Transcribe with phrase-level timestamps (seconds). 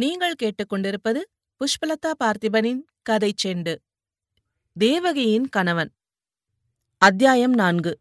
[0.00, 1.20] நீங்கள் கேட்டுக்கொண்டிருப்பது
[1.60, 3.76] புஷ்பலதா பார்த்திபனின் கதை செண்டு.
[4.72, 5.90] தேவகியின் கணவன்.
[6.98, 7.98] அத்தியாயம் நான்கு.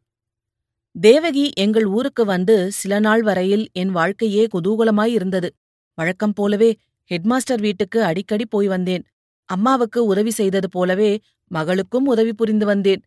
[0.99, 5.55] தேவகி எங்கள் ஊருக்கு வந்து சில நாள் வரையில் என் வாழ்க்கையே குதூகலமாய் இருந்தது.
[5.96, 6.77] வழக்கம் போலவே
[7.09, 9.04] ஹெட்மாஸ்டர் வீட்டுக்கு அடிக்கடி போய் வந்தேன்.
[9.45, 13.02] அம்மாவுக்கு உதவி செய்தது போலவே மகளுக்கும் உதவி புரிந்து வந்தேன்.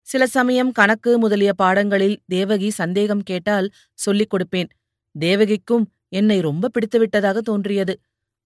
[0.00, 4.68] சில சமயம் கணக்கு முதலிய பாடங்களில் தேவகி சந்தேகம் கேட்டால் சொல்லிக் கொடுப்பேன்.
[5.20, 8.00] தேவகிக்கும் என்னை ரொம்ப பிடித்துவிட்டதாக தோன்றியது.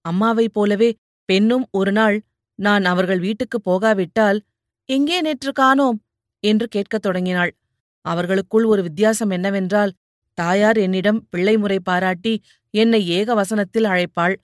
[0.05, 0.89] அம்மாவைப் போலவே
[1.29, 2.17] பெண்ணும் ஒருநாள்
[2.59, 4.39] நான் அவர்கள் வீட்டுக்குப் போகாவிட்டால்
[4.89, 5.99] எங்கே நேற்று காணோம்?
[6.43, 7.51] என்று கேட்கத் தொடங்கினாள்.
[8.05, 9.91] அவர்களுக்குள் ஒரு வித்தியாசம் என்னவென்றால்
[10.37, 12.33] தாயார் என்னிடம் பிள்ளை முறை பாராட்டி
[12.73, 14.35] என்னை ஏக வசனத்தில் அழைப்பாள்.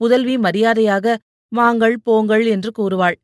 [0.00, 1.16] புதல்வி மரியாதையாக
[1.52, 3.16] வாங்கள் போங்கள் என்று கூறுவாள்.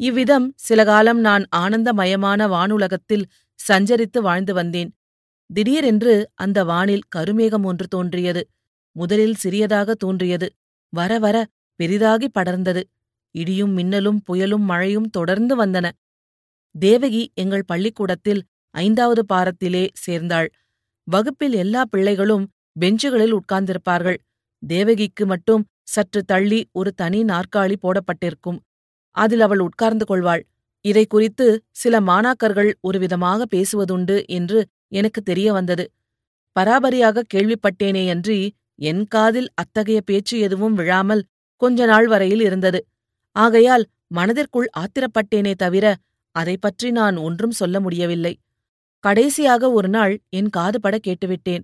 [0.00, 3.24] இவ்விதம் சில காலம் நான் ஆனந்தமயமான வானுலகத்தில்
[3.60, 4.90] சஞ்சரித்து வாழ்ந்து வந்தேன்.
[5.50, 8.42] திடீரென்று அந்த வானில் கருமேகம் ஒன்று தோன்றியது.
[8.96, 10.48] முதலில் சிறியதாக தோன்றியது.
[10.96, 11.36] வர வர
[11.80, 12.82] பெரிதாகி படர்ந்தது.
[13.34, 15.86] இடியும் மின்னலும் புயலும் மழையும் தொடர்ந்து வந்தன.
[16.74, 18.42] தேவகி எங்கள் பள்ளிக்கூடத்தில்
[18.74, 20.48] ஐந்தாவது பாரத்திலே சேர்ந்தாள்.
[21.06, 22.44] வகுப்பில் எல்லா பிள்ளைகளும்
[22.76, 24.18] பெஞ்சுகளில் உட்கார்ந்திருப்பார்கள்.
[24.62, 28.58] தேவகிக்கு மட்டும் சற்று தள்ளி ஒரு தனி நாற்காலி போடப்பட்டிருக்கும்.
[29.16, 30.42] அதில் அவள் உட்கார்ந்து கொள்வாள்.
[30.84, 35.84] இதை குறித்து சில மாணாக்கர்கள் ஒருவிதமாக பேசுவதுண்டு என்று எனக்கு தெரிய வந்தது.
[36.56, 38.38] பராபரியாக கேள்விப்பட்டேனேயன்றி
[38.78, 41.24] என் காதில் அத்தகைய பேச்சு எதுவும் விழாமல்
[41.56, 42.86] கொஞ்ச நாள் வரையில் இருந்தது.
[43.32, 45.96] ஆகையால் மனதிற்குள் ஆத்திரப்பட்டேனே தவிர
[46.30, 48.38] அதை பற்றி நான் ஒன்றும் சொல்ல முடியவில்லை.
[49.00, 51.62] கடைசியாக ஒரு நாள் என் காதுபட கேட்டுவிட்டேன்.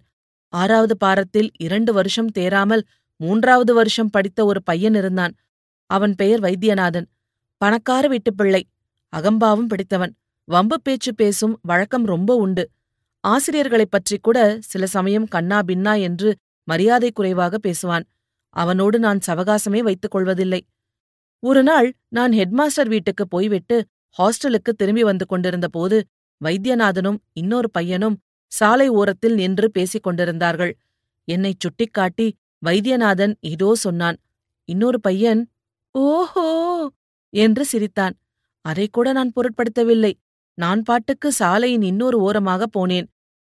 [0.48, 2.84] ஆறாவது பாரத்தில் இரண்டு வருஷம் தேராமல்
[3.16, 5.34] மூன்றாவது வருஷம் படித்த ஒரு பையன் இருந்தான்.
[5.86, 7.08] அவன் பெயர் வைத்தியநாதன்.
[7.56, 8.66] பணக்கார வீட்டுப்பிள்ளை.
[9.16, 10.14] அகம்பாவும் பிடித்தவன்.
[10.44, 12.70] வம்பு பேச்சு பேசும் வழக்கம் ரொம்ப உண்டு.
[13.20, 16.36] ஆசிரியர்களைப் பற்றி கூட சில சமயம் கண்ணா பின்னா என்று
[16.68, 18.04] மரியாதை குறைவாக பேசுவான்.
[18.56, 20.60] அவனோடு நான் சவகாசமே வைத்துக் கொள்வதில்லை.
[21.42, 23.76] ஒரு நாள் நான் ஹெட்மாஸ்டர் வீட்டுக்கு போய்விட்டு
[24.16, 25.98] ஹாஸ்டலுக்கு திரும்பி வந்து கொண்டிருந்த போது
[26.40, 28.16] வைத்தியநாதனும் இன்னொரு பையனும்
[28.52, 30.72] சாலை ஓரத்தில் நின்று பேசிக் கொண்டிருந்தார்கள்.
[31.28, 32.26] என்னைச் சுட்டிக்காட்டி
[32.62, 34.18] வைத்தியநாதன் இதோ சொன்னான்.
[34.68, 35.40] இன்னொரு பையன்
[35.94, 36.46] ஓஹோ!
[37.32, 38.14] என்று சிரித்தான்.
[38.64, 40.12] அதைக்கூட நான் பொருட்படுத்தவில்லை.
[40.58, 43.06] நான் பாட்டுக்கு சாலையின் இன்னொரு ஓரமாக போனேன்.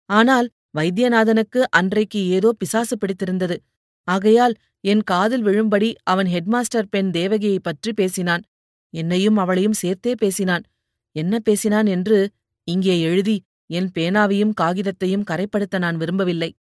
[0.09, 3.63] ஆனால் வைத்தியநாதனுக்கு அன்றைக்கு ஏதோ பிசாசு பிடித்திருந்தது.
[4.03, 8.41] ஆகையால் என் காதில் விழும்படி அவன் ஹெட்மாஸ்டர் பெண் தேவகியைப் பற்றி பேசினான்.
[8.89, 10.63] என்னையும் அவளையும் சேர்த்தே பேசினான்.
[11.11, 12.29] என்ன பேசினான் என்று
[12.63, 16.55] இங்கே எழுதி என் பேனாவையும் காகிதத்தையும் கரைப்படுத்த நான் விரும்பவில்லை.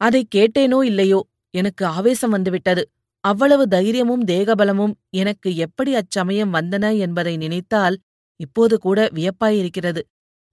[0.00, 1.26] அதை கேட்டேனோ இல்லையோ?
[1.50, 2.90] எனக்கு ஆவேசம் வந்துவிட்டது.
[3.20, 7.98] அவ்வளவு தைரியமும் தேகபலமும் எனக்கு எப்படி அச்சமயம் வந்தன என்பதை நினைத்தால்
[8.40, 10.02] இப்போது கூட வியப்பாயிருக்கிறது.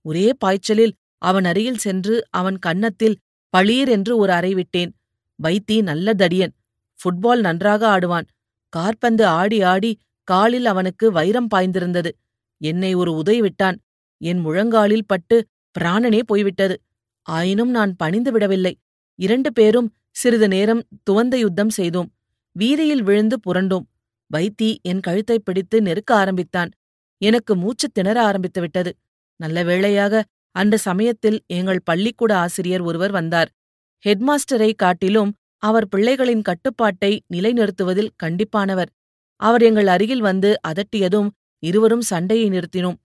[0.06, 0.94] ஒரே பாய்ச்சலில்
[1.24, 3.18] அவன் அருகில் சென்று அவன் கன்னத்தில்
[3.50, 4.96] பளீர் என்று ஒரு அறை விட்டேன்.
[5.44, 6.52] வைத்தி நல்ல தடியன்.
[6.96, 8.26] ஃபுட்பால் நன்றாக ஆடுவான்.
[8.70, 12.12] கார்பந்து ஆடி ஆடி காலில் அவனுக்கு வைரம் பாய்ந்திருந்தது.
[12.58, 13.80] என்னை ஒரு உதை விட்டான்.
[14.18, 15.48] என் முழங்காலில் பட்டு
[15.80, 16.82] பிராணனே போய்விட்டது.
[17.22, 18.78] ஆயினும் நான் பணிந்து விடவில்லை.
[19.16, 22.14] இரண்டு பேரும் சிறிது நேரம் துவந்த யுத்தம் செய்தோம்.
[22.52, 23.86] வீதியில் விழுந்து புரண்டோம்.
[24.38, 26.70] வைத்தி என் கழுத்தைப் பிடித்து நெருக்க ஆரம்பித்தான்.
[27.18, 28.96] எனக்கு மூச்சு திணற ஆரம்பித்து விட்டது
[29.36, 33.50] நல்ல வேளையாக அந்த சமயத்தில் எங்கள் பள்ளிக்கூட ஆசிரியர் ஒருவர் வந்தார்.
[34.04, 38.92] ஹெட்மாஸ்டரை காட்டிலும் அவர் பிள்ளைகளின் கட்டுப்பாட்டை நிலைநிறுத்துவதில் கண்டிப்பானவர்.
[39.36, 43.00] அவர் எங்கள் அருகில் வந்து அதட்டியதும் இருவரும் சண்டையை நிறுத்தினோம்.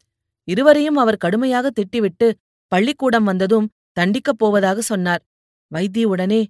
[0.44, 2.28] இருவரையும் அவர் கடுமையாக திட்டிவிட்டு
[2.72, 3.66] பள்ளிக்கூடம் வந்ததும்
[4.00, 5.22] தண்டிக்கப் போவதாக சொன்னார்.
[5.72, 6.41] வைத்தி உடனே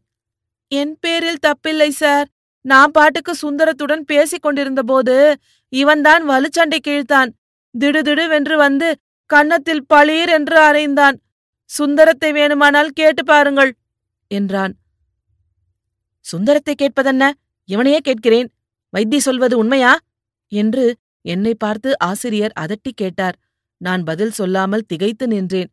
[0.72, 2.28] என் பேரில் தப்பில்லை சார்.
[2.64, 5.14] நான் பாட்டுக்கு சுந்தரத்துடன் பேசிக் கொண்டிருந்தபோது
[5.72, 7.30] இவன்தான் வலுச்சண்டை கிழித்தான்.
[7.74, 8.88] திடுதிடுவென்று வந்து
[9.32, 11.20] கன்னத்தில் பளீர் என்று அறைந்தான்.
[11.64, 13.74] சுந்தரத்தை வேணுமானால் கேட்டு பாருங்கள்
[14.26, 14.76] என்றான்.
[16.20, 17.30] சுந்தரத்தை கேட்பதென்ன?
[17.64, 18.52] இவனையே கேட்கிறேன்.
[18.96, 19.98] வைத்தி சொல்வது உண்மையா?
[20.48, 23.38] என்று என்னை பார்த்து ஆசிரியர் அதட்டி கேட்டார்.
[23.76, 25.70] நான் பதில் சொல்லாமல் திகைத்து நின்றேன்.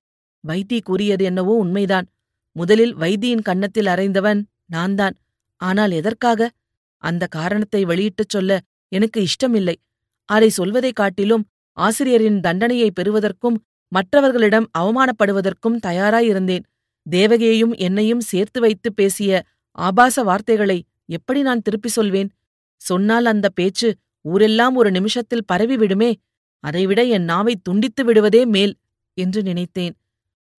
[0.48, 2.08] வைத்தி கூறியது என்னவோ உண்மைதான்.
[2.52, 5.16] முதலில் வைத்தியின் கன்னத்தில் அறைந்தவன் நான்தான்.
[5.56, 6.52] ஆனால் எதற்காக?
[6.98, 9.82] அந்த காரணத்தை வெளியிட்டுச் சொல்ல எனக்கு இஷ்டமில்லை.
[10.26, 16.64] அதை சொல்வதைக் காட்டிலும் ஆசிரியரின் தண்டனையை பெறுவதற்கும் மற்றவர்களிடம் அவமானப்படுவதற்கும் தயாராயிருந்தேன்.
[17.10, 22.30] தேவகியையும் என்னையும் சேர்த்து வைத்து பேசிய ஆபாச வார்த்தைகளை எப்படி நான் திருப்பி சொல்வேன்?
[22.76, 26.14] சொன்னால் அந்த பேச்சு ஊரெல்லாம் ஒரு நிமிஷத்தில் பரவிவிடுமே
[26.60, 28.76] அதைவிட என் நாவை துண்டித்து விடுவதே மேல்
[29.14, 29.96] என்று நினைத்தேன்.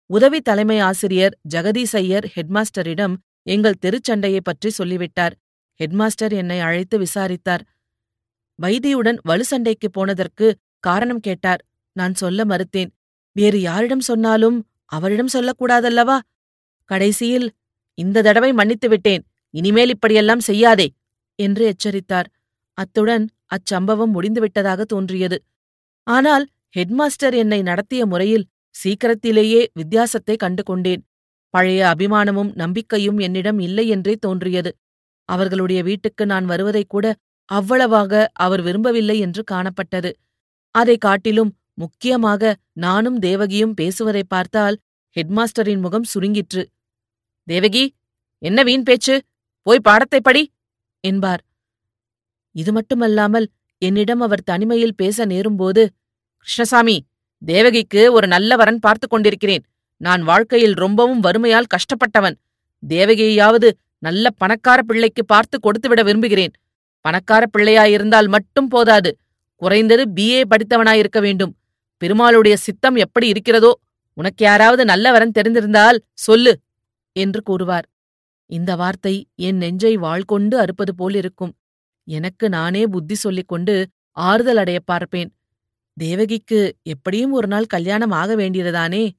[0.06, 5.36] உதவி தலைமை ஆசிரியர் ஜெகதீசையர் ஹெட்மாஸ்டரிடம் எங்கள் தெருச்சண்டையைப் பற்றி சொல்லிவிட்டார்.
[5.80, 7.64] ஹெட்மாஸ்டர் என்னை அழைத்து விசாரித்தார்.
[8.62, 10.56] வைத்தியுடன் வலு சண்டைக்குப் போனதற்கு
[10.88, 11.62] காரணம் கேட்டார்.
[11.96, 12.92] நான் சொல்ல மறுத்தேன்.
[13.36, 14.58] வேறு யாரிடம் சொன்னாலும்
[14.92, 16.18] அவரிடம் சொல்லக்கூடாதல்லவா?
[16.90, 17.48] கடைசியில்
[17.98, 19.24] இந்த தடவை மன்னித்து விட்டேன்.
[19.54, 20.88] இனிமேல் இப்படியெல்லாம் செய்யாதே
[21.40, 22.28] என்று எச்சரித்தார்.
[22.78, 25.38] அத்துடன் அச்சம்பவம் முடிந்துவிட்டதாக தோன்றியது.
[26.08, 26.46] ஆனால்
[26.78, 31.02] ஹெட்மாஸ்டர் என்னை நடத்திய முறையில் சீக்கிரத்திலேயே வித்தியாசத்தை கண்டு கொண்டேன்.
[31.54, 34.72] பழைய அபிமானமும் நம்பிக்கையும் என்னிடம் இல்லை என்றே தோன்றியது.
[35.30, 37.06] அவர்களுடைய வீட்டுக்கு நான் வருவதைக் கூட
[37.50, 40.12] அவ்வளவாக அவர் விரும்பவில்லை என்று காணப்பட்டது.
[40.76, 44.78] அதைக் காட்டிலும் முக்கியமாக நானும் தேவகியும் பேசுவதைப் பார்த்தால்
[45.16, 46.64] ஹெட்மாஸ்டரின் முகம் சுருங்கிற்று.
[47.48, 47.84] தேவகி
[48.38, 49.16] என்ன வீண் பேச்சு?
[49.62, 50.44] போய் பாடத்தைப் படி!
[51.00, 51.42] என்பார்.
[52.52, 55.82] இது மட்டுமல்லாமல் என்னிடம் அவர் தனிமையில் பேச நேரும்போது
[56.38, 56.98] கிருஷ்ணசாமி
[57.46, 59.64] தேவகிக்கு ஒரு நல்ல வரன் பார்த்துக் கொண்டிருக்கிறேன்.
[60.02, 62.38] நான் வாழ்க்கையில் ரொம்பவும் வறுமையால் கஷ்டப்பட்டவன்.
[62.88, 63.70] தேவகியையாவது
[64.00, 66.52] நல்ல பணக்கார பிள்ளைக்கு பார்த்து கொடுத்துவிட விரும்புகிறேன்.
[67.06, 69.12] பணக்கார பிள்ளையாயிருந்தால் மட்டும் போதாது.
[69.56, 71.56] குறைந்தது பிஏ படித்தவனாயிருக்க வேண்டும்.
[72.06, 73.80] பெருமாளுடைய சித்தம் எப்படி இருக்கிறதோ
[74.14, 76.60] உனக்கு யாராவது நல்லவரன் தெரிந்திருந்தால் சொல்லு
[77.12, 77.90] என்று கூறுவார்.
[78.46, 81.56] இந்த வார்த்தை என் நெஞ்சை வாள் கொண்டு அறுப்பது போலிருக்கும்
[82.04, 85.36] எனக்கு நானே புத்தி சொல்லிக் கொண்டு ஆறுதல் அடையப் பார்ப்பேன்.
[85.94, 89.10] தேவகிக்கு எப்படியும் ஒரு நாள் கல்யாணம் ஆக வேண்டியதுதானே?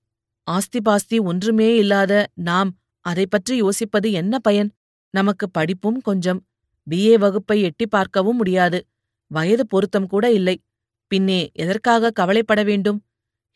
[0.44, 4.72] ஆஸ்தி பாஸ்தி ஒன்றுமே இல்லாத நாம் அதைப் பற்றி யோசிப்பது என்ன பயன்?
[5.10, 6.46] நமக்கு படிப்பும் கொஞ்சம்.
[6.90, 8.86] பிஏ வகுப்பை எட்டி பார்க்கவும் முடியாது.
[9.26, 10.62] வயது பொருத்தம் கூட இல்லை.
[11.06, 13.04] பின்னே எதற்காக கவலைப்பட வேண்டும்?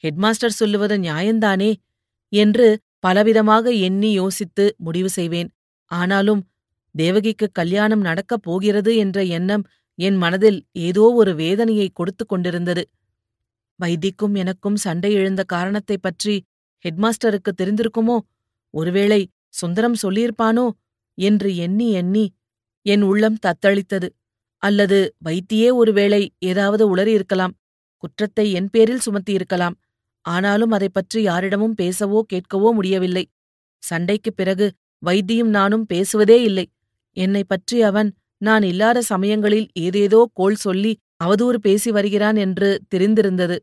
[0.03, 1.75] ஹெட்மாஸ்டர் சொல்லுவது நியாயந்தானே?
[2.29, 5.51] என்று பலவிதமாக எண்ணி யோசித்து முடிவு செய்வேன்.
[5.85, 6.49] ஆனாலும்
[6.93, 9.65] தேவகிக்கு கல்யாணம் நடக்கப் போகிறது என்ற எண்ணம்
[9.95, 12.89] என் மனதில் ஏதோ ஒரு வேதனையை கொடுத்து கொண்டிருந்தது.
[13.77, 16.45] வைத்திக்கும் எனக்கும் சண்டை எழுந்த காரணத்தைப் பற்றி
[16.85, 18.19] ஹெட்மாஸ்டருக்கு தெரிந்திருக்குமோ?
[18.71, 20.71] ஒருவேளை சுந்தரம் சொல்லியிருப்பானோ?
[21.15, 22.33] என்று எண்ணி எண்ணி
[22.83, 24.09] என் உள்ளம் தத்தளித்தது.
[24.63, 27.55] அல்லது வைத்தியே ஒருவேளை ஏதாவது உளறியிருக்கலாம்
[27.97, 29.75] குற்றத்தை என் பேரில் சுமத்தியிருக்கலாம்
[30.25, 33.29] ஆனாலும் அதைப் பற்றி யாரிடமும் பேசவோ கேட்கவோ முடியவில்லை.
[33.79, 34.73] சண்டைக்குப் பிறகு
[35.07, 36.67] வைத்தியும் நானும் பேசுவதே இல்லை.
[37.17, 43.57] என்னைப் பற்றி அவன் நான் இல்லாத சமயங்களில் ஏதேதோ கோள் சொல்லி அவதூறு பேசி வருகிறான் என்று தெரிந்திருந்தது.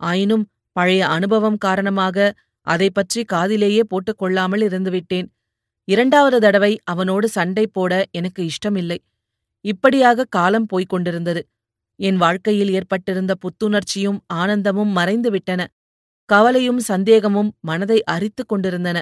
[0.00, 5.26] ஆயினும் பழைய அனுபவம் காரணமாக அதைப் பற்றி காதிலேயே போட்டுக் கொள்ளாமல் இருந்துவிட்டேன்.
[5.88, 8.98] இரண்டாவது தடவை அவனோடு சண்டை போட எனக்கு இஷ்டமில்லை.
[9.64, 11.42] இப்படியாக காலம் போய்க் கொண்டிருந்தது.
[12.00, 15.66] என் வாழ்க்கையில் ஏற்பட்டிருந்த புத்துணர்ச்சியும் ஆனந்தமும் மறைந்துவிட்டன.
[16.28, 18.98] கவலையும் சந்தேகமும் மனதை அரித்துக் கொண்டிருந்தன.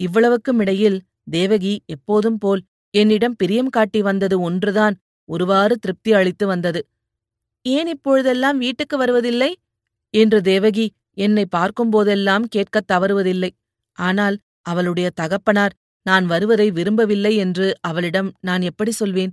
[0.00, 0.98] இவ்வளவுக்கும் இடையில்
[1.30, 2.62] தேவகி எப்போதும் போல்
[2.94, 4.96] என்னிடம் பிரியம் காட்டி வந்தது ஒன்றுதான்
[5.28, 6.80] ஒருவாறு திருப்தி அளித்து வந்தது.
[7.66, 9.50] ஏன் இப்பொழுதெல்லாம் வீட்டுக்கு வருவதில்லை?
[10.14, 13.50] என்று தேவகி என்னை பார்க்கும்போதெல்லாம் கேட்கத் தவறுவதில்லை.
[13.98, 14.36] ஆனால்
[14.66, 15.74] அவளுடைய தகப்பனார்
[16.06, 19.32] நான் வருவதை விரும்பவில்லை என்று அவளிடம் நான் எப்படி சொல்வேன்?